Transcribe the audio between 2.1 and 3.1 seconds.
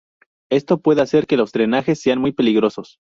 muy peligrosos